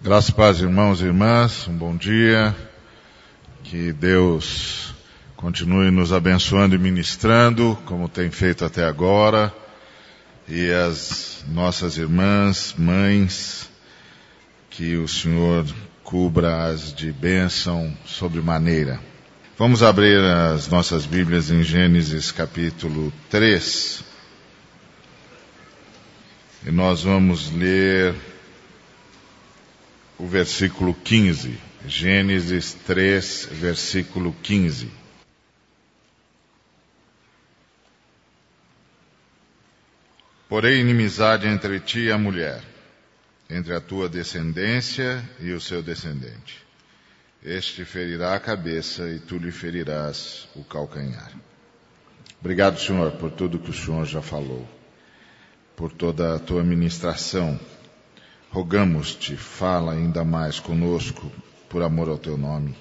[0.00, 2.54] Graças paz, irmãos e irmãs, um bom dia.
[3.64, 4.94] Que Deus
[5.34, 9.52] continue nos abençoando e ministrando, como tem feito até agora.
[10.46, 13.68] E as nossas irmãs, mães,
[14.70, 15.66] que o Senhor
[16.04, 19.00] cubra-as de bênção sobre maneira.
[19.58, 24.04] Vamos abrir as nossas Bíblias em Gênesis capítulo 3.
[26.68, 28.14] E nós vamos ler
[30.18, 31.58] o versículo 15.
[31.86, 34.90] Gênesis 3, versículo 15.
[40.48, 42.62] Porém, inimizade entre ti e a mulher,
[43.48, 46.66] entre a tua descendência e o seu descendente.
[47.44, 51.30] Este ferirá a cabeça e tu lhe ferirás o calcanhar.
[52.40, 54.66] Obrigado, Senhor, por tudo que o Senhor já falou,
[55.76, 57.60] por toda a tua ministração
[58.50, 61.30] Rogamos-te, fala ainda mais conosco,
[61.68, 62.74] por amor ao teu nome,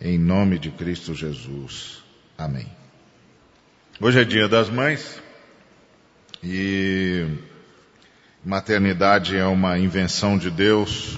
[0.00, 2.02] em nome de Cristo Jesus.
[2.36, 2.66] Amém.
[4.00, 5.22] Hoje é dia das mães
[6.42, 7.26] e
[8.44, 11.16] maternidade é uma invenção de Deus,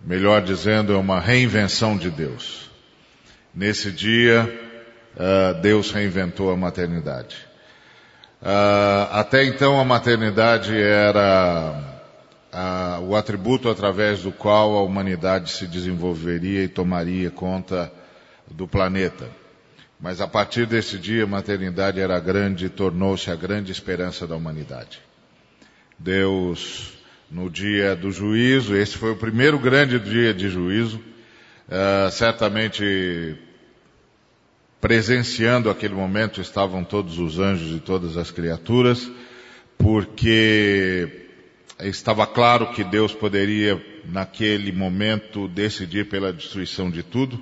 [0.00, 2.68] melhor dizendo, é uma reinvenção de Deus.
[3.54, 4.44] Nesse dia,
[5.14, 7.36] uh, Deus reinventou a maternidade.
[8.42, 11.87] Uh, até então a maternidade era
[12.60, 17.92] ah, o atributo através do qual a humanidade se desenvolveria e tomaria conta
[18.50, 19.30] do planeta.
[20.00, 24.34] Mas a partir desse dia, a maternidade era grande e tornou-se a grande esperança da
[24.34, 24.98] humanidade.
[25.96, 26.94] Deus,
[27.30, 31.00] no dia do juízo, esse foi o primeiro grande dia de juízo,
[31.68, 33.36] uh, certamente
[34.80, 39.08] presenciando aquele momento estavam todos os anjos e todas as criaturas,
[39.76, 41.27] porque
[41.80, 47.40] estava claro que Deus poderia, naquele momento, decidir pela destruição de tudo,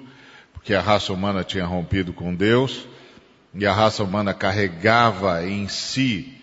[0.53, 2.87] porque a raça humana tinha rompido com Deus,
[3.55, 6.35] e a raça humana carregava em si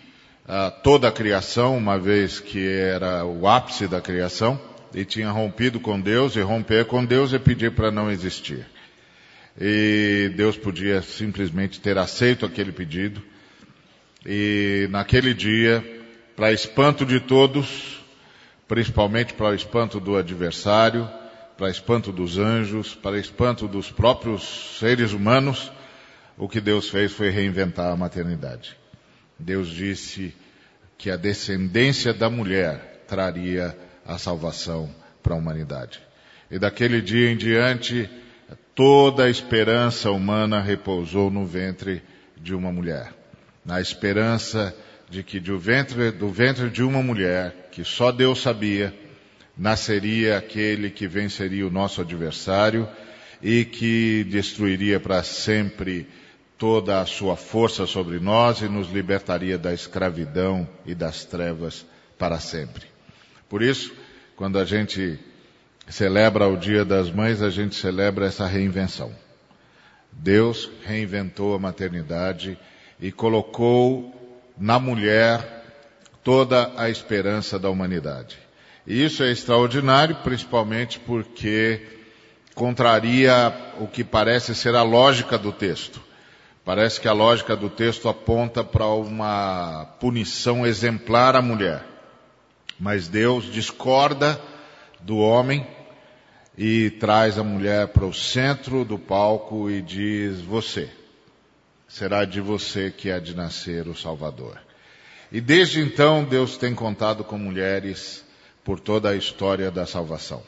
[0.44, 4.60] uh, toda a criação, uma vez que era o ápice da criação,
[4.92, 8.66] e tinha rompido com Deus, e romper com Deus é pedir para não existir.
[9.60, 13.22] E Deus podia simplesmente ter aceito aquele pedido,
[14.26, 15.93] e naquele dia
[16.36, 18.04] para espanto de todos,
[18.66, 21.08] principalmente para espanto do adversário,
[21.56, 25.70] para espanto dos anjos, para espanto dos próprios seres humanos,
[26.36, 28.76] o que Deus fez foi reinventar a maternidade.
[29.38, 30.34] Deus disse
[30.98, 36.00] que a descendência da mulher traria a salvação para a humanidade.
[36.50, 38.10] E daquele dia em diante,
[38.74, 42.02] toda a esperança humana repousou no ventre
[42.36, 43.12] de uma mulher.
[43.64, 44.74] Na esperança
[45.14, 48.92] de que do ventre, do ventre de uma mulher, que só Deus sabia,
[49.56, 52.88] nasceria aquele que venceria o nosso adversário
[53.40, 56.08] e que destruiria para sempre
[56.58, 61.86] toda a sua força sobre nós e nos libertaria da escravidão e das trevas
[62.18, 62.86] para sempre.
[63.48, 63.94] Por isso,
[64.34, 65.16] quando a gente
[65.88, 69.14] celebra o Dia das Mães, a gente celebra essa reinvenção.
[70.10, 72.58] Deus reinventou a maternidade
[73.00, 74.13] e colocou
[74.58, 75.64] na mulher
[76.22, 78.38] toda a esperança da humanidade.
[78.86, 81.80] E isso é extraordinário, principalmente porque
[82.54, 86.00] contraria o que parece ser a lógica do texto.
[86.64, 91.84] Parece que a lógica do texto aponta para uma punição exemplar à mulher.
[92.78, 94.40] Mas Deus discorda
[95.00, 95.66] do homem
[96.56, 100.90] e traz a mulher para o centro do palco e diz: Você
[101.94, 104.58] será de você que há de nascer o Salvador.
[105.30, 108.24] E desde então Deus tem contado com mulheres
[108.64, 110.42] por toda a história da salvação.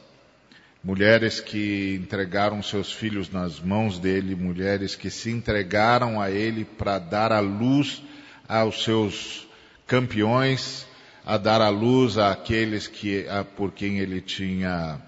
[0.83, 6.99] Mulheres que entregaram seus filhos nas mãos dele, mulheres que se entregaram a ele para
[6.99, 8.03] dar a luz
[8.49, 9.47] aos seus
[9.87, 10.85] campeões,
[11.25, 15.01] a dar a luz àqueles que, a, por quem ele tinha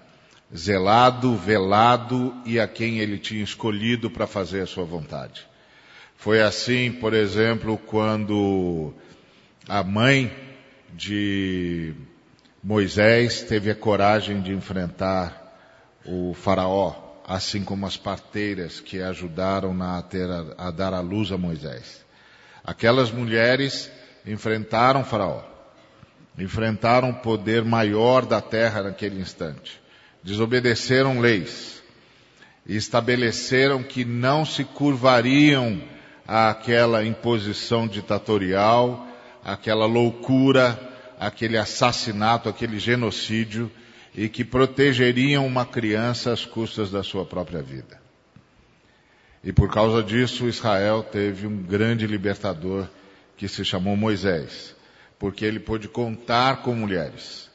[0.55, 5.49] zelado, velado e a quem ele tinha escolhido para fazer a sua vontade.
[6.19, 8.93] Foi assim, por exemplo, quando
[9.69, 10.29] a mãe
[10.93, 11.93] de
[12.61, 15.57] Moisés teve a coragem de enfrentar
[16.05, 20.27] o faraó, assim como as parteiras que ajudaram a, ter,
[20.57, 22.05] a, dar a luz a Moisés.
[22.65, 23.89] Aquelas mulheres
[24.25, 25.41] enfrentaram o faraó,
[26.37, 29.79] enfrentaram o poder maior da terra naquele instante,
[30.21, 31.81] desobedeceram leis
[32.67, 35.81] e estabeleceram que não se curvariam
[36.29, 39.07] àquela imposição ditatorial,
[39.43, 40.79] aquela loucura,
[41.19, 43.71] aquele assassinato, aquele genocídio,
[44.13, 47.99] e que protegeriam uma criança às custas da sua própria vida.
[49.43, 52.87] E por causa disso, Israel teve um grande libertador
[53.35, 54.75] que se chamou Moisés,
[55.17, 57.49] porque ele pôde contar com mulheres,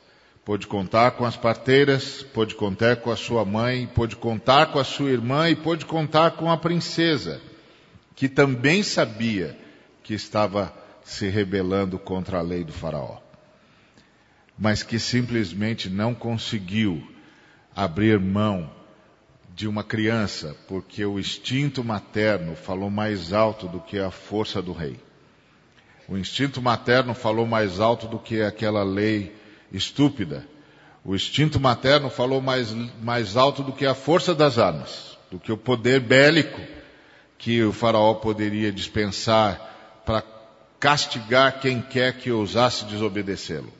[0.45, 4.85] pôde contar com as parteiras, pôde contar com a sua mãe, pôde contar com a
[4.85, 7.41] sua irmã e pôde contar com a princesa,
[8.15, 9.59] que também sabia
[10.03, 10.73] que estava
[11.05, 13.19] se rebelando contra a lei do Faraó,
[14.59, 17.07] mas que simplesmente não conseguiu
[17.75, 18.71] abrir mão
[19.55, 24.73] de uma criança, porque o instinto materno falou mais alto do que a força do
[24.73, 24.99] rei.
[26.09, 29.35] O instinto materno falou mais alto do que aquela lei
[29.73, 30.47] estúpida.
[31.05, 32.73] O instinto materno falou mais,
[33.03, 36.61] mais alto do que a força das armas, do que o poder bélico
[37.39, 40.23] que o faraó poderia dispensar para
[40.79, 43.73] castigar quem quer que ousasse desobedecê-lo.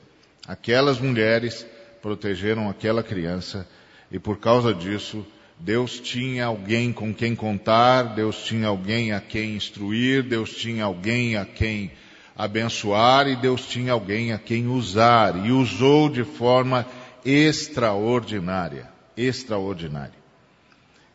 [0.47, 1.67] Aquelas mulheres
[2.03, 3.67] protegeram aquela criança
[4.11, 5.27] e por causa disso
[5.59, 11.37] Deus tinha alguém com quem contar, Deus tinha alguém a quem instruir, Deus tinha alguém
[11.37, 11.93] a quem
[12.37, 16.85] abençoar e Deus tinha alguém a quem usar e usou de forma
[17.25, 20.24] extraordinária, extraordinária.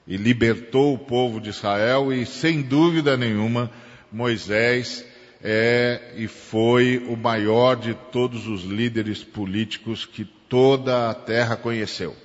[0.09, 3.71] E libertou o povo de Israel e sem dúvida nenhuma
[4.11, 5.05] Moisés
[5.41, 12.15] é e foi o maior de todos os líderes políticos que toda a terra conheceu.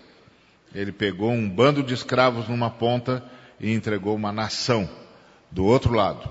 [0.74, 3.22] Ele pegou um bando de escravos numa ponta
[3.60, 4.88] e entregou uma nação
[5.50, 6.28] do outro lado,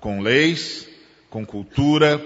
[0.00, 0.88] com leis,
[1.28, 2.18] com cultura,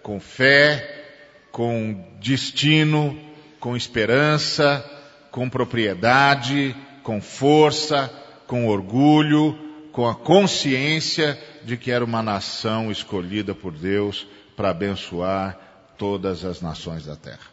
[0.00, 1.04] com fé,
[1.50, 3.18] com destino,
[3.60, 4.88] com esperança,
[5.30, 8.10] com propriedade, com força,
[8.46, 9.58] com orgulho,
[9.92, 14.26] com a consciência de que era uma nação escolhida por Deus
[14.56, 15.58] para abençoar
[15.98, 17.52] todas as nações da terra.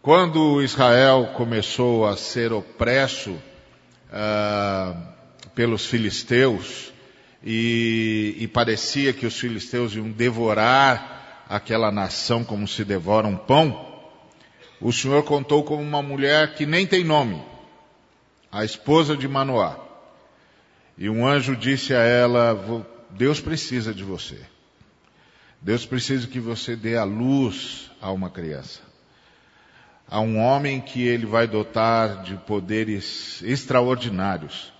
[0.00, 4.96] Quando Israel começou a ser opresso uh,
[5.54, 6.92] pelos filisteus
[7.44, 13.87] e, e parecia que os filisteus iam devorar aquela nação como se devora um pão,
[14.80, 17.42] o Senhor contou com uma mulher que nem tem nome,
[18.50, 19.76] a esposa de Manoá.
[20.96, 24.40] E um anjo disse a ela: Deus precisa de você.
[25.60, 28.88] Deus precisa que você dê a luz a uma criança
[30.10, 34.72] a um homem que ele vai dotar de poderes extraordinários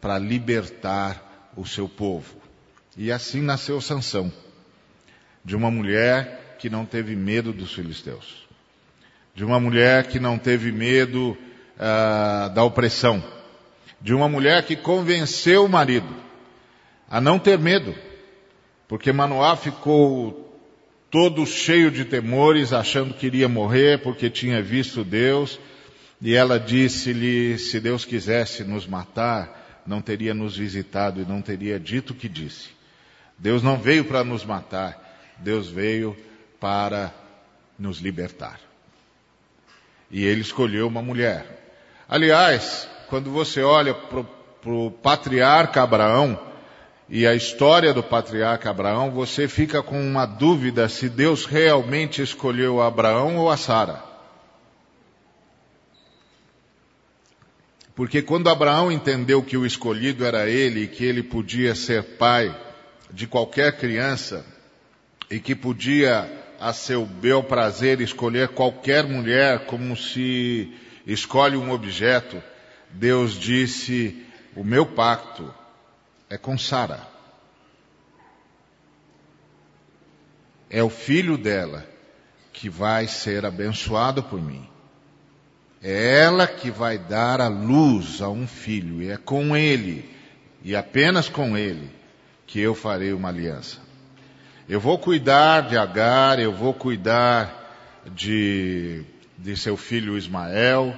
[0.00, 2.34] para libertar o seu povo.
[2.96, 4.32] E assim nasceu Sansão,
[5.44, 8.41] de uma mulher que não teve medo dos filisteus,
[9.34, 11.36] de uma mulher que não teve medo
[11.76, 13.22] uh, da opressão,
[14.00, 16.14] de uma mulher que convenceu o marido
[17.08, 17.94] a não ter medo,
[18.88, 20.42] porque Manoá ficou
[21.10, 25.60] todo cheio de temores, achando que iria morrer porque tinha visto Deus.
[26.22, 31.78] E ela disse-lhe: se Deus quisesse nos matar, não teria nos visitado e não teria
[31.78, 32.70] dito o que disse.
[33.38, 36.16] Deus não veio para nos matar, Deus veio
[36.58, 37.12] para
[37.78, 38.71] nos libertar.
[40.12, 41.74] E ele escolheu uma mulher.
[42.08, 46.38] Aliás, quando você olha para o patriarca Abraão,
[47.08, 52.80] e a história do patriarca Abraão, você fica com uma dúvida se Deus realmente escolheu
[52.80, 54.02] Abraão ou a Sara.
[57.94, 62.54] Porque quando Abraão entendeu que o escolhido era ele, que ele podia ser pai
[63.10, 64.46] de qualquer criança,
[65.30, 66.30] e que podia,
[66.62, 70.72] a seu bel prazer, escolher qualquer mulher como se
[71.04, 72.40] escolhe um objeto,
[72.88, 75.52] Deus disse: O meu pacto
[76.30, 77.08] é com Sara.
[80.70, 81.84] É o filho dela
[82.52, 84.64] que vai ser abençoado por mim.
[85.82, 90.08] É ela que vai dar a luz a um filho, e é com ele,
[90.62, 91.90] e apenas com ele,
[92.46, 93.91] que eu farei uma aliança.
[94.72, 99.04] Eu vou cuidar de Agar, eu vou cuidar de,
[99.36, 100.96] de seu filho Ismael,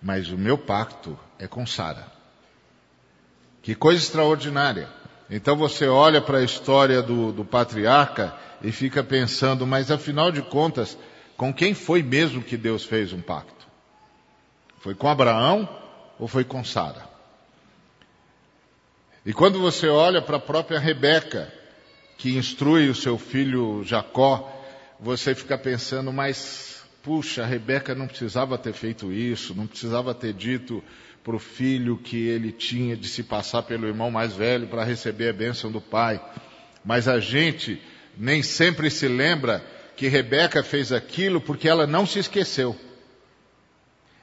[0.00, 2.06] mas o meu pacto é com Sara.
[3.60, 4.88] Que coisa extraordinária.
[5.28, 10.40] Então você olha para a história do, do patriarca e fica pensando, mas afinal de
[10.40, 10.96] contas,
[11.36, 13.68] com quem foi mesmo que Deus fez um pacto?
[14.78, 15.68] Foi com Abraão
[16.18, 17.06] ou foi com Sara?
[19.26, 21.57] E quando você olha para a própria Rebeca,
[22.18, 24.52] que instrui o seu filho Jacó,
[25.00, 30.82] você fica pensando, mas puxa, Rebeca não precisava ter feito isso, não precisava ter dito
[31.22, 35.28] para o filho que ele tinha de se passar pelo irmão mais velho para receber
[35.28, 36.20] a bênção do pai.
[36.84, 37.80] Mas a gente
[38.16, 39.64] nem sempre se lembra
[39.96, 42.76] que Rebeca fez aquilo porque ela não se esqueceu.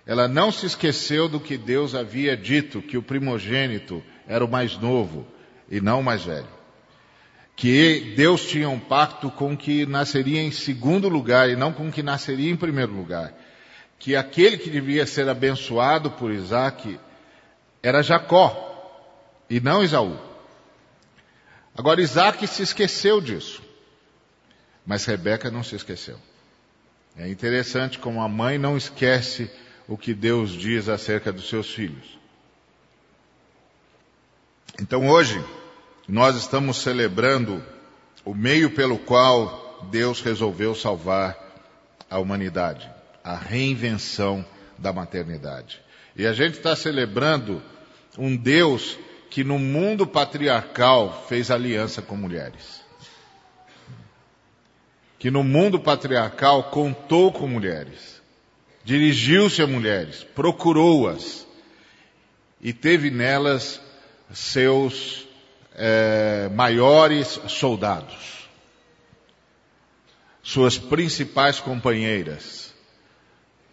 [0.05, 4.77] Ela não se esqueceu do que Deus havia dito, que o primogênito era o mais
[4.77, 5.25] novo
[5.69, 6.54] e não o mais velho.
[7.55, 12.03] Que Deus tinha um pacto com que nasceria em segundo lugar e não com que
[12.03, 13.33] nasceria em primeiro lugar.
[13.97, 16.99] Que aquele que devia ser abençoado por Isaac
[17.81, 18.73] era Jacó
[19.49, 20.17] e não Esaú.
[21.77, 23.61] Agora Isaac se esqueceu disso,
[24.85, 26.17] mas Rebeca não se esqueceu.
[27.17, 29.49] É interessante como a mãe não esquece
[29.87, 32.17] o que Deus diz acerca dos seus filhos.
[34.81, 35.41] Então hoje,
[36.07, 37.63] nós estamos celebrando
[38.23, 41.37] o meio pelo qual Deus resolveu salvar
[42.09, 42.89] a humanidade,
[43.23, 44.45] a reinvenção
[44.77, 45.81] da maternidade.
[46.15, 47.61] E a gente está celebrando
[48.17, 48.97] um Deus
[49.29, 52.81] que no mundo patriarcal fez aliança com mulheres.
[55.19, 58.21] Que no mundo patriarcal contou com mulheres,
[58.83, 61.47] dirigiu-se a mulheres, procurou-as
[62.61, 63.81] e teve nelas
[64.31, 65.24] seus
[65.75, 68.49] é, maiores soldados,
[70.41, 72.73] suas principais companheiras,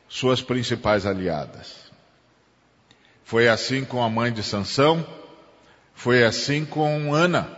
[0.08, 1.90] suas principais aliadas.
[3.24, 5.06] Foi assim com a mãe de Sansão,
[5.94, 7.48] foi assim com Ana,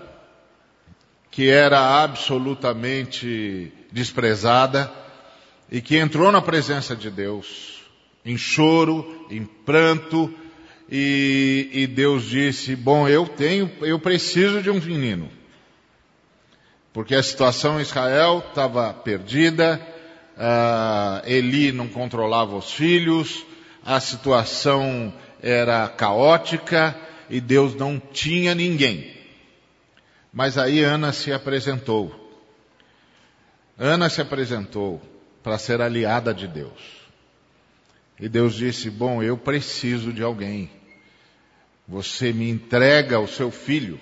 [1.30, 4.92] que era absolutamente desprezada
[5.70, 7.82] e que entrou na presença de Deus,
[8.24, 10.32] em choro, em pranto,
[10.90, 15.30] e, e Deus disse: Bom, eu tenho, eu preciso de um menino.
[16.92, 19.80] Porque a situação em Israel estava perdida,
[20.36, 23.44] uh, Eli não controlava os filhos,
[23.84, 25.12] a situação
[25.42, 26.96] era caótica
[27.28, 29.12] e Deus não tinha ninguém.
[30.32, 32.20] Mas aí Ana se apresentou.
[33.76, 35.02] Ana se apresentou
[35.42, 36.93] para ser aliada de Deus.
[38.18, 40.71] E Deus disse: Bom, eu preciso de alguém.
[41.87, 44.00] Você me entrega o seu filho.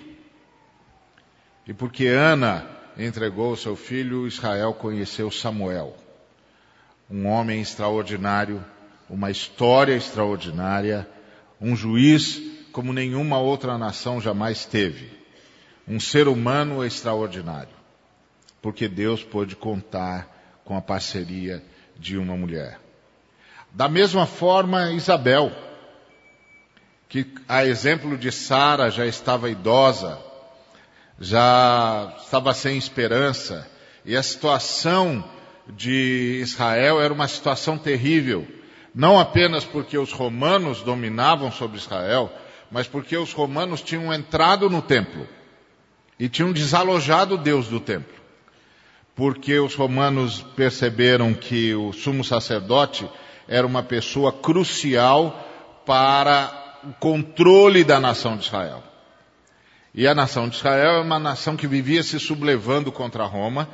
[1.67, 2.67] E porque Ana
[2.97, 5.97] entregou o seu filho, Israel conheceu Samuel.
[7.09, 8.63] Um homem extraordinário,
[9.09, 11.07] uma história extraordinária,
[11.59, 12.41] um juiz
[12.71, 15.09] como nenhuma outra nação jamais teve.
[15.87, 17.73] Um ser humano extraordinário.
[18.61, 21.63] Porque Deus pôde contar com a parceria
[21.97, 22.82] de uma mulher.
[23.73, 25.51] Da mesma forma, Isabel,
[27.09, 30.19] que a exemplo de Sara já estava idosa,
[31.19, 33.67] já estava sem esperança,
[34.05, 35.27] e a situação
[35.67, 38.47] de Israel era uma situação terrível,
[38.93, 42.31] não apenas porque os romanos dominavam sobre Israel,
[42.69, 45.27] mas porque os romanos tinham entrado no templo
[46.19, 48.13] e tinham desalojado Deus do templo.
[49.15, 53.07] Porque os romanos perceberam que o sumo sacerdote
[53.47, 55.39] era uma pessoa crucial
[55.85, 58.83] para o controle da nação de Israel.
[59.93, 63.69] E a nação de Israel é uma nação que vivia se sublevando contra Roma,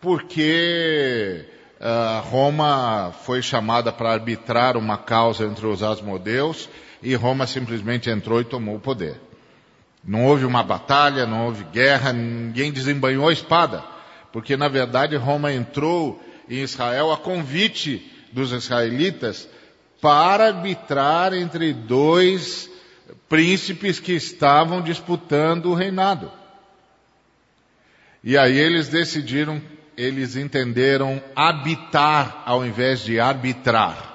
[0.00, 1.46] porque
[1.80, 6.68] uh, Roma foi chamada para arbitrar uma causa entre os asmodeus
[7.02, 9.20] e Roma simplesmente entrou e tomou o poder.
[10.04, 13.82] Não houve uma batalha, não houve guerra, ninguém desembanhou a espada,
[14.32, 19.48] porque na verdade Roma entrou em Israel a convite dos israelitas
[20.00, 22.68] para arbitrar entre dois
[23.28, 26.30] príncipes que estavam disputando o reinado.
[28.24, 29.60] E aí eles decidiram,
[29.96, 34.10] eles entenderam habitar ao invés de arbitrar.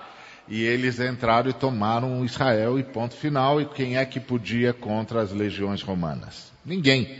[0.49, 3.61] E eles entraram e tomaram Israel e ponto final.
[3.61, 6.51] E quem é que podia contra as legiões romanas?
[6.65, 7.17] Ninguém.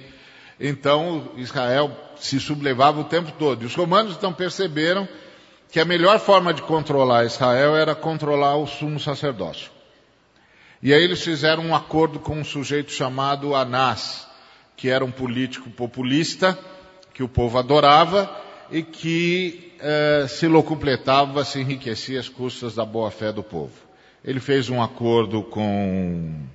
[0.59, 3.63] Então Israel se sublevava o tempo todo.
[3.63, 5.07] E os romanos então perceberam
[5.69, 9.71] que a melhor forma de controlar Israel era controlar o sumo sacerdócio.
[10.81, 14.27] E aí eles fizeram um acordo com um sujeito chamado Anás,
[14.75, 16.57] que era um político populista,
[17.13, 18.29] que o povo adorava
[18.71, 23.73] e que eh, se locupletava, se enriquecia às custas da boa-fé do povo.
[24.23, 26.45] Ele fez um acordo com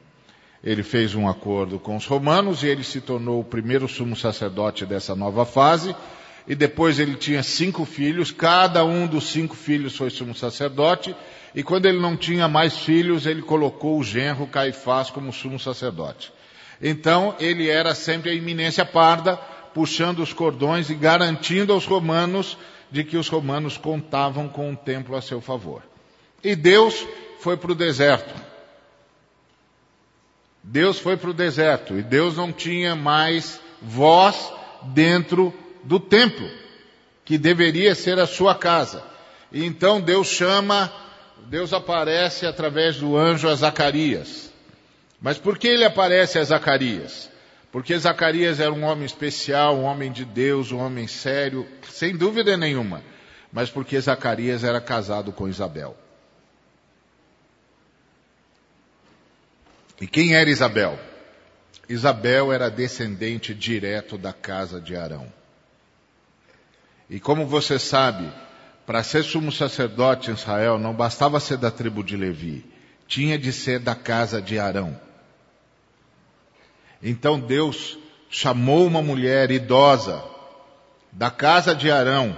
[0.62, 4.86] ele fez um acordo com os romanos e ele se tornou o primeiro sumo sacerdote
[4.86, 5.96] dessa nova fase
[6.46, 11.14] e depois ele tinha cinco filhos, cada um dos cinco filhos foi sumo sacerdote,
[11.54, 16.32] e quando ele não tinha mais filhos, ele colocou o genro Caifás como sumo sacerdote.
[16.80, 19.36] Então ele era sempre a iminência parda,
[19.72, 22.56] puxando os cordões e garantindo aos romanos
[22.90, 25.82] de que os romanos contavam com o templo a seu favor.
[26.42, 27.06] E Deus
[27.38, 28.34] foi para o deserto.
[30.62, 35.52] Deus foi para o deserto e Deus não tinha mais voz dentro
[35.84, 36.48] do templo,
[37.24, 39.02] que deveria ser a sua casa.
[39.50, 40.90] E então Deus chama
[41.48, 44.50] Deus aparece através do anjo a Zacarias.
[45.20, 47.30] Mas por que ele aparece a Zacarias?
[47.70, 52.56] Porque Zacarias era um homem especial, um homem de Deus, um homem sério, sem dúvida
[52.56, 53.02] nenhuma.
[53.52, 55.96] Mas porque Zacarias era casado com Isabel.
[60.00, 60.98] E quem era Isabel?
[61.88, 65.32] Isabel era descendente direto da casa de Arão.
[67.12, 68.26] E como você sabe,
[68.86, 72.64] para ser sumo sacerdote em Israel não bastava ser da tribo de Levi,
[73.06, 74.98] tinha de ser da casa de Arão.
[77.02, 77.98] Então Deus
[78.30, 80.24] chamou uma mulher idosa
[81.12, 82.34] da casa de Arão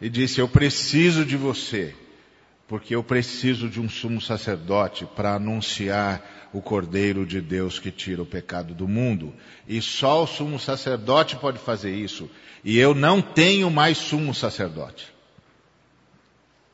[0.00, 1.92] e disse: Eu preciso de você,
[2.68, 6.22] porque eu preciso de um sumo sacerdote para anunciar
[6.56, 9.34] o Cordeiro de Deus que tira o pecado do mundo.
[9.68, 12.30] E só o sumo sacerdote pode fazer isso.
[12.64, 15.12] E eu não tenho mais sumo sacerdote.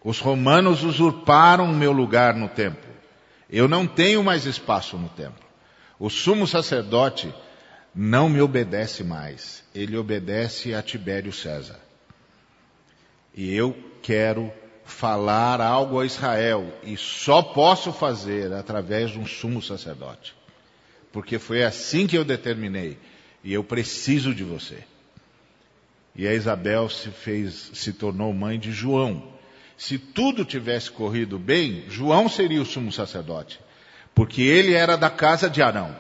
[0.05, 2.91] Os romanos usurparam o meu lugar no templo.
[3.51, 5.45] Eu não tenho mais espaço no templo.
[5.99, 7.35] O sumo sacerdote
[7.93, 9.65] não me obedece mais.
[9.75, 11.81] Ele obedece a Tibério César.
[13.35, 14.53] E eu quero
[14.85, 20.35] falar algo a Israel e só posso fazer através de um sumo sacerdote.
[21.13, 22.99] Porque foi assim que eu determinei
[23.45, 24.85] e eu preciso de você.
[26.15, 29.33] E a Isabel se fez, se tornou mãe de João.
[29.77, 33.59] Se tudo tivesse corrido bem, João seria o sumo sacerdote,
[34.15, 35.97] porque ele era da casa de Arão.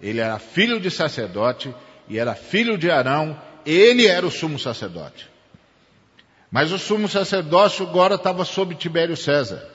[0.00, 1.74] Ele era filho de sacerdote
[2.08, 5.28] e era filho de Arão, ele era o sumo sacerdote.
[6.50, 9.66] Mas o sumo sacerdócio agora estava sob Tibério César.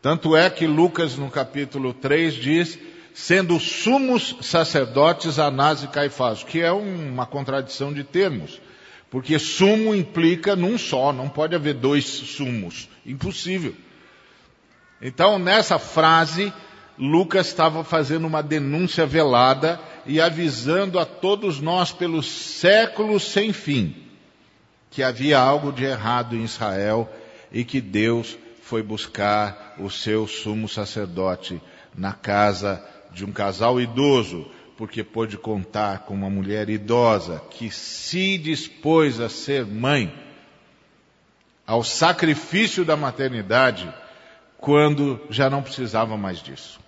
[0.00, 2.78] Tanto é que Lucas, no capítulo 3, diz,
[3.12, 8.60] sendo sumos sacerdotes Anás e Caifás, que é uma contradição de termos.
[9.10, 12.88] Porque sumo implica num só, não pode haver dois sumos.
[13.04, 13.74] Impossível.
[15.00, 16.52] Então, nessa frase,
[16.98, 24.05] Lucas estava fazendo uma denúncia velada e avisando a todos nós pelos séculos sem fim
[24.90, 27.08] que havia algo de errado em Israel
[27.52, 31.60] e que Deus foi buscar o seu sumo sacerdote
[31.94, 38.36] na casa de um casal idoso, porque pôde contar com uma mulher idosa que se
[38.36, 40.12] dispôs a ser mãe
[41.66, 43.92] ao sacrifício da maternidade
[44.58, 46.80] quando já não precisava mais disso.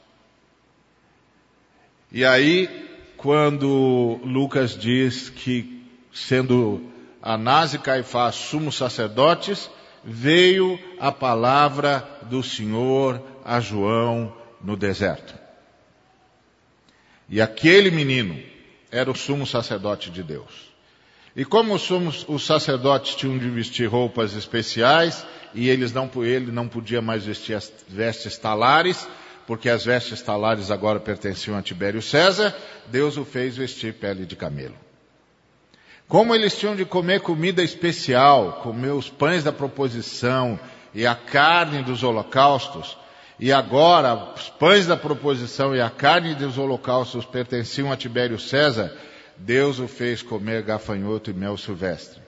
[2.10, 6.82] E aí, quando Lucas diz que sendo
[7.22, 9.70] Anás e Caifás, sumos sacerdotes,
[10.04, 15.34] veio a palavra do Senhor a João no deserto.
[17.28, 18.40] E aquele menino
[18.90, 20.68] era o sumo sacerdote de Deus.
[21.36, 26.50] E como os, sumos, os sacerdotes tinham de vestir roupas especiais, e eles não, ele
[26.50, 29.06] não podia mais vestir as vestes talares,
[29.46, 32.54] porque as vestes talares agora pertenciam a Tibério César,
[32.88, 34.87] Deus o fez vestir pele de camelo.
[36.08, 40.58] Como eles tinham de comer comida especial, comer os pães da proposição
[40.94, 42.96] e a carne dos holocaustos,
[43.38, 48.90] e agora os pães da proposição e a carne dos holocaustos pertenciam a Tibério César,
[49.36, 52.22] Deus o fez comer gafanhoto e mel silvestre.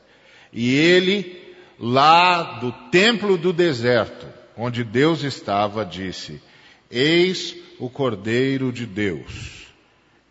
[0.52, 4.26] E ele, lá do templo do deserto,
[4.58, 6.42] onde Deus estava, disse:
[6.90, 9.68] Eis o Cordeiro de Deus,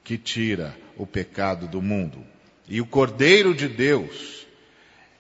[0.04, 2.24] que tira o pecado do mundo.
[2.70, 4.46] E o Cordeiro de Deus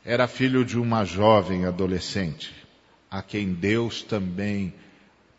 [0.05, 2.53] era filho de uma jovem adolescente,
[3.09, 4.71] a quem Deus também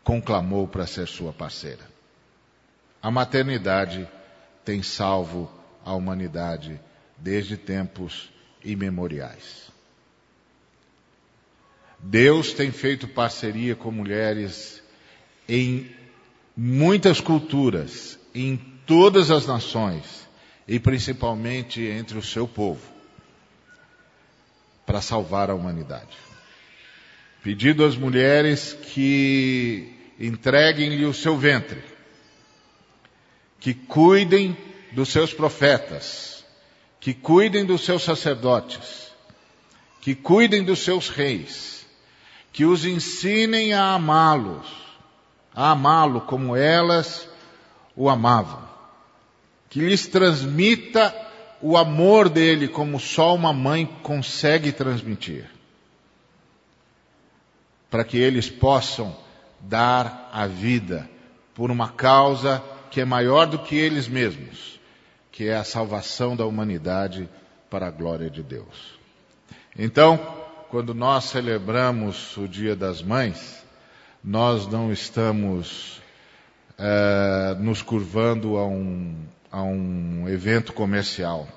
[0.03, 1.89] conclamou para ser sua parceira.
[3.01, 4.05] A maternidade
[4.65, 5.49] tem salvo
[5.85, 6.79] a humanidade
[7.17, 8.29] desde tempos
[8.61, 9.71] imemoriais.
[11.97, 14.83] Deus tem feito parceria com mulheres
[15.47, 15.89] em
[16.57, 20.27] muitas culturas, em todas as nações,
[20.71, 22.79] e principalmente entre o seu povo,
[24.85, 26.17] para salvar a humanidade.
[27.43, 31.83] Pedido às mulheres que entreguem-lhe o seu ventre,
[33.59, 34.55] que cuidem
[34.93, 36.45] dos seus profetas,
[37.01, 39.11] que cuidem dos seus sacerdotes,
[39.99, 41.85] que cuidem dos seus reis,
[42.53, 44.67] que os ensinem a amá-los,
[45.53, 47.27] a amá-lo como elas
[47.93, 48.70] o amavam
[49.71, 51.15] que lhes transmita
[51.61, 55.49] o amor dele como só uma mãe consegue transmitir.
[57.89, 59.15] Para que eles possam
[59.61, 61.09] dar a vida
[61.55, 64.77] por uma causa que é maior do que eles mesmos,
[65.31, 67.29] que é a salvação da humanidade
[67.69, 68.99] para a glória de Deus.
[69.77, 70.17] Então,
[70.69, 73.63] quando nós celebramos o Dia das Mães,
[74.21, 76.01] nós não estamos
[76.77, 79.15] é, nos curvando a um,
[79.51, 81.47] a um evento comercial.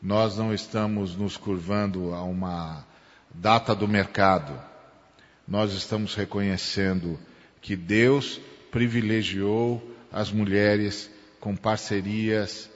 [0.00, 2.84] Nós não estamos nos curvando a uma
[3.32, 4.58] data do mercado.
[5.46, 7.18] Nós estamos reconhecendo
[7.60, 8.40] que Deus
[8.70, 12.70] privilegiou as mulheres com parcerias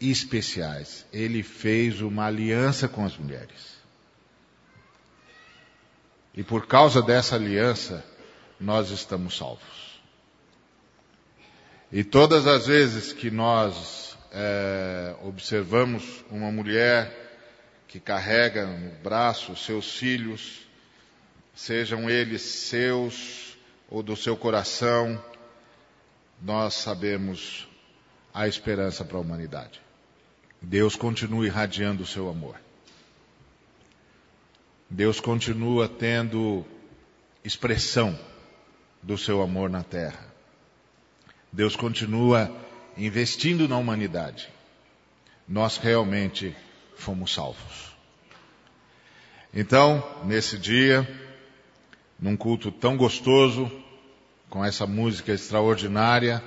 [0.00, 1.06] especiais.
[1.12, 3.76] Ele fez uma aliança com as mulheres.
[6.34, 8.04] E por causa dessa aliança,
[8.60, 9.85] nós estamos salvos.
[11.96, 17.10] E todas as vezes que nós é, observamos uma mulher
[17.88, 20.60] que carrega no braço seus filhos,
[21.54, 23.56] sejam eles seus
[23.88, 25.18] ou do seu coração,
[26.42, 27.66] nós sabemos
[28.34, 29.80] a esperança para a humanidade.
[30.60, 32.56] Deus continua irradiando o seu amor.
[34.90, 36.62] Deus continua tendo
[37.42, 38.20] expressão
[39.02, 40.35] do seu amor na terra.
[41.56, 42.54] Deus continua
[42.98, 44.46] investindo na humanidade.
[45.48, 46.54] Nós realmente
[46.98, 47.96] fomos salvos.
[49.54, 51.08] Então, nesse dia,
[52.20, 53.72] num culto tão gostoso,
[54.50, 56.44] com essa música extraordinária,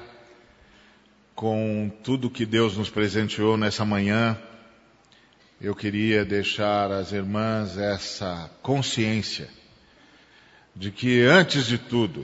[1.33, 4.37] com tudo que Deus nos presenteou nessa manhã,
[5.59, 9.49] eu queria deixar às irmãs essa consciência
[10.75, 12.23] de que, antes de tudo,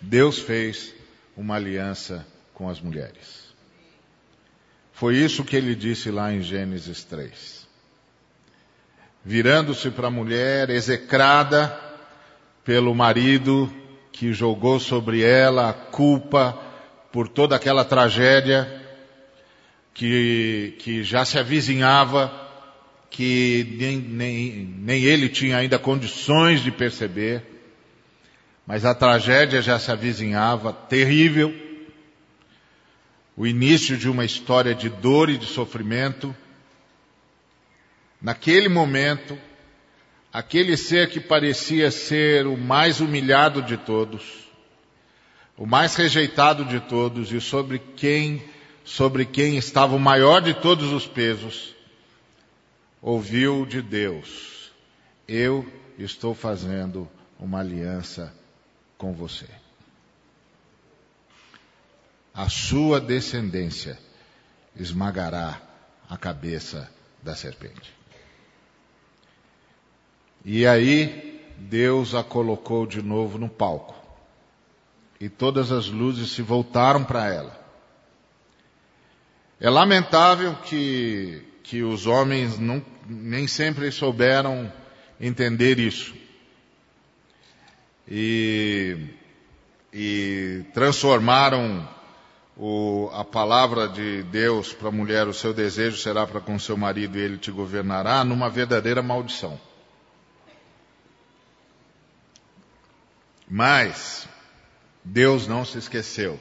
[0.00, 1.01] Deus fez
[1.36, 3.52] uma aliança com as mulheres.
[4.92, 7.66] Foi isso que ele disse lá em Gênesis 3.
[9.24, 11.78] Virando-se para a mulher, execrada
[12.64, 13.72] pelo marido
[14.12, 16.58] que jogou sobre ela a culpa
[17.10, 18.80] por toda aquela tragédia
[19.94, 22.32] que, que já se avizinhava,
[23.10, 27.51] que nem, nem, nem ele tinha ainda condições de perceber,
[28.66, 31.52] mas a tragédia já se avizinhava, terrível,
[33.36, 36.34] o início de uma história de dor e de sofrimento.
[38.20, 39.36] Naquele momento,
[40.32, 44.22] aquele ser que parecia ser o mais humilhado de todos,
[45.56, 48.44] o mais rejeitado de todos e sobre quem,
[48.84, 51.74] sobre quem estava o maior de todos os pesos,
[53.00, 54.70] ouviu de Deus:
[55.26, 55.66] Eu
[55.98, 57.08] estou fazendo
[57.40, 58.32] uma aliança
[59.02, 59.48] com você
[62.34, 63.98] a sua descendência
[64.74, 65.60] esmagará
[66.08, 66.90] a cabeça
[67.22, 67.92] da serpente.
[70.44, 73.94] E aí Deus a colocou de novo no palco.
[75.20, 77.60] E todas as luzes se voltaram para ela.
[79.60, 84.72] É lamentável que, que os homens não, nem sempre souberam
[85.20, 86.14] entender isso.
[88.14, 88.94] E,
[89.90, 91.88] e transformaram
[92.54, 96.76] o, a palavra de Deus para a mulher, o seu desejo será para com seu
[96.76, 99.58] marido e ele te governará, numa verdadeira maldição.
[103.48, 104.28] Mas
[105.02, 106.38] Deus não se esqueceu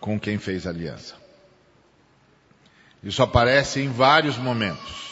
[0.00, 1.16] com quem fez aliança.
[3.02, 5.05] Isso aparece em vários momentos.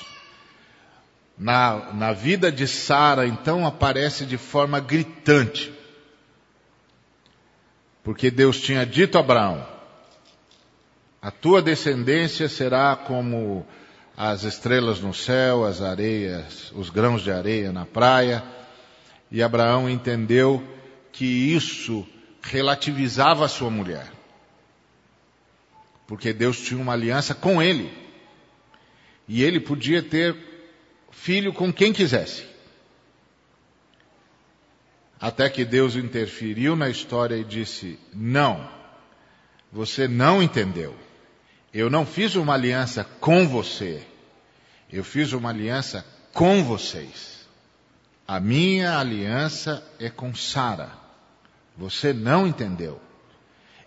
[1.37, 5.73] Na, na vida de Sara, então, aparece de forma gritante.
[8.05, 9.67] Porque Deus tinha dito a Abraão:
[11.21, 13.67] a tua descendência será como
[14.17, 18.45] as estrelas no céu, as areias, os grãos de areia na praia.
[19.31, 20.63] E Abraão entendeu
[21.11, 22.07] que isso
[22.43, 24.13] relativizava a sua mulher.
[26.07, 27.91] Porque Deus tinha uma aliança com ele.
[29.27, 30.37] E ele podia ter
[31.15, 32.45] filho com quem quisesse.
[35.21, 38.69] Até que Deus interferiu na história e disse: Não,
[39.73, 40.95] você não entendeu.
[41.73, 44.07] Eu não fiz uma aliança com você.
[44.93, 47.49] Eu fiz uma aliança com vocês.
[48.29, 50.93] A minha aliança é com Sara.
[51.77, 53.01] Você não entendeu.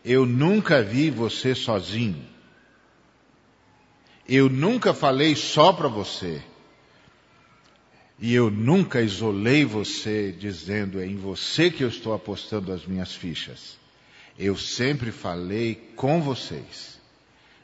[0.04, 2.26] Eu nunca vi você sozinho.
[4.28, 6.42] Eu nunca falei só para você.
[8.20, 13.14] E eu nunca isolei você dizendo é em você que eu estou apostando as minhas
[13.14, 13.78] fichas.
[14.38, 17.00] Eu sempre falei com vocês.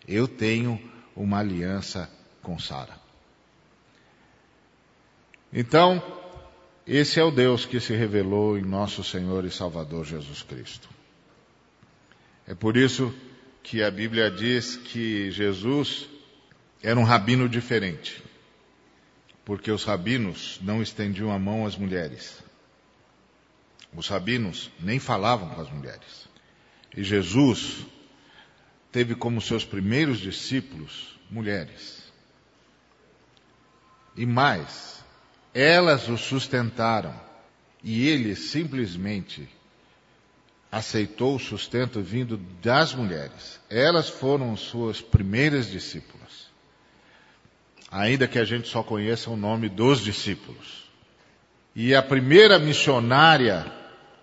[0.07, 0.79] Eu tenho
[1.15, 2.09] uma aliança
[2.41, 3.01] com Sara.
[5.51, 6.01] Então,
[6.85, 10.89] esse é o Deus que se revelou em nosso Senhor e Salvador Jesus Cristo.
[12.47, 13.13] É por isso
[13.61, 16.09] que a Bíblia diz que Jesus
[16.81, 18.21] era um rabino diferente,
[19.45, 22.43] porque os rabinos não estendiam a mão às mulheres.
[23.95, 26.27] Os rabinos nem falavam com as mulheres.
[26.95, 27.86] E Jesus
[28.91, 32.03] teve como seus primeiros discípulos mulheres.
[34.15, 35.03] E mais,
[35.53, 37.19] elas o sustentaram
[37.84, 39.49] e ele simplesmente
[40.71, 43.60] aceitou o sustento vindo das mulheres.
[43.69, 46.42] Elas foram suas primeiras discípulas.
[47.93, 50.89] Ainda que a gente só conheça o nome dos discípulos.
[51.75, 53.71] E a primeira missionária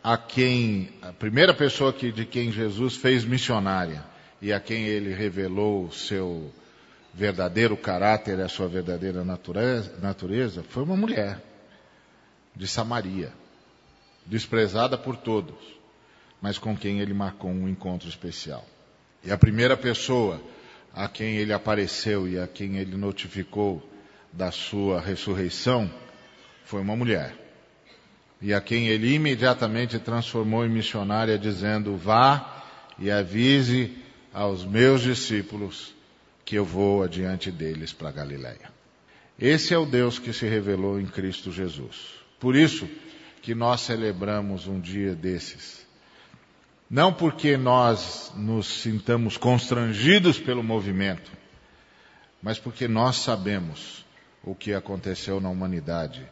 [0.03, 4.05] a quem, a primeira pessoa que, de quem Jesus fez missionária
[4.43, 6.53] e a quem ele revelou o seu
[7.15, 11.41] verdadeiro caráter, a sua verdadeira natureza, natureza foi uma mulher
[12.57, 13.33] de Samaria,
[14.27, 15.81] desprezada por todos
[16.41, 18.65] mas com quem ele marcou um encontro especial.
[19.23, 20.41] E a primeira pessoa
[20.95, 23.83] a quem ele apareceu e a quem ele notificou
[24.33, 25.91] da sua ressurreição
[26.65, 27.35] foi uma mulher.
[28.41, 32.65] E a quem ele imediatamente transformou em missionária, dizendo: Vá
[32.99, 33.97] e avise
[34.33, 35.95] aos meus discípulos
[36.45, 38.71] que eu vou adiante deles para Galiléia.
[39.39, 42.15] Esse é o Deus que se revelou em Cristo Jesus.
[42.39, 42.89] Por isso
[43.43, 45.87] que nós celebramos um dia desses
[46.91, 51.31] não porque nós nos sintamos constrangidos pelo movimento,
[52.43, 54.05] mas porque nós sabemos
[54.43, 56.29] o que aconteceu na humanidade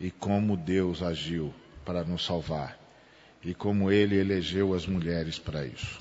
[0.00, 2.76] e como Deus agiu para nos salvar
[3.44, 6.00] e como Ele elegeu as mulheres para isso.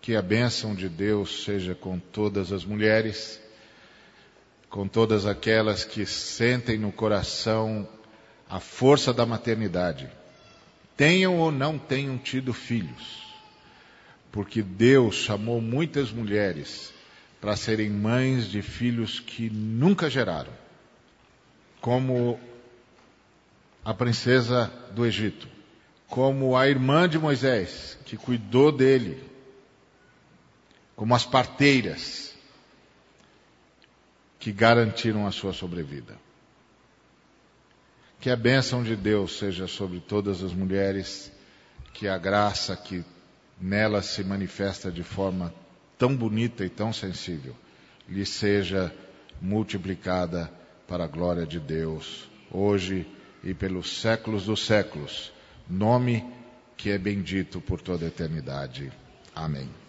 [0.00, 3.40] Que a bênção de Deus seja com todas as mulheres,
[4.70, 7.88] com todas aquelas que sentem no coração
[8.48, 10.08] a força da maternidade,
[10.96, 13.31] tenham ou não tenham tido filhos
[14.32, 16.92] porque Deus chamou muitas mulheres
[17.38, 20.52] para serem mães de filhos que nunca geraram,
[21.80, 22.40] como
[23.84, 25.46] a princesa do Egito,
[26.08, 29.22] como a irmã de Moisés, que cuidou dele,
[30.96, 32.34] como as parteiras
[34.38, 36.16] que garantiram a sua sobrevida.
[38.18, 41.30] Que a bênção de Deus seja sobre todas as mulheres,
[41.92, 43.04] que a graça que
[43.62, 45.54] nela se manifesta de forma
[45.96, 47.54] tão bonita e tão sensível,
[48.08, 48.92] lhe seja
[49.40, 50.50] multiplicada
[50.88, 53.06] para a glória de Deus, hoje
[53.44, 55.32] e pelos séculos dos séculos,
[55.70, 56.24] nome
[56.76, 58.92] que é bendito por toda a eternidade.
[59.34, 59.81] Amém.